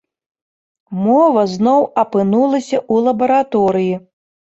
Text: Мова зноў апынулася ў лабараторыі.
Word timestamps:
Мова 1.03 1.45
зноў 1.53 1.79
апынулася 2.07 2.77
ў 2.93 3.11
лабараторыі. 3.11 3.93